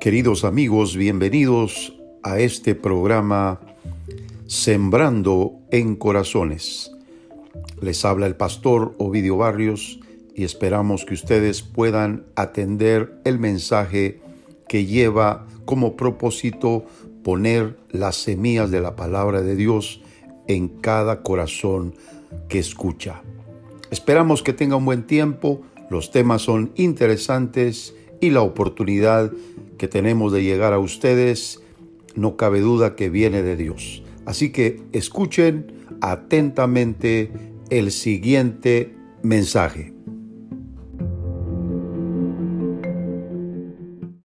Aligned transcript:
Queridos 0.00 0.44
amigos, 0.44 0.96
bienvenidos 0.96 1.92
a 2.22 2.38
este 2.38 2.74
programa 2.74 3.60
Sembrando 4.46 5.58
en 5.70 5.94
Corazones. 5.94 6.90
Les 7.82 8.02
habla 8.06 8.26
el 8.26 8.34
pastor 8.34 8.94
Ovidio 8.96 9.36
Barrios 9.36 10.00
y 10.34 10.44
esperamos 10.44 11.04
que 11.04 11.12
ustedes 11.12 11.60
puedan 11.60 12.24
atender 12.34 13.12
el 13.26 13.38
mensaje 13.38 14.22
que 14.68 14.86
lleva 14.86 15.46
como 15.66 15.96
propósito 15.96 16.86
poner 17.22 17.76
las 17.90 18.16
semillas 18.16 18.70
de 18.70 18.80
la 18.80 18.96
palabra 18.96 19.42
de 19.42 19.54
Dios 19.54 20.00
en 20.48 20.68
cada 20.68 21.22
corazón 21.22 21.94
que 22.48 22.58
escucha. 22.58 23.20
Esperamos 23.90 24.42
que 24.42 24.54
tenga 24.54 24.76
un 24.76 24.86
buen 24.86 25.06
tiempo, 25.06 25.60
los 25.90 26.10
temas 26.10 26.40
son 26.40 26.72
interesantes 26.76 27.94
y 28.18 28.30
la 28.30 28.40
oportunidad 28.40 29.30
que 29.80 29.88
tenemos 29.88 30.30
de 30.30 30.42
llegar 30.42 30.74
a 30.74 30.78
ustedes 30.78 31.62
no 32.14 32.36
cabe 32.36 32.60
duda 32.60 32.96
que 32.96 33.08
viene 33.08 33.42
de 33.42 33.56
Dios. 33.56 34.02
Así 34.26 34.52
que 34.52 34.82
escuchen 34.92 35.72
atentamente 36.02 37.32
el 37.70 37.90
siguiente 37.90 38.94
mensaje. 39.22 39.94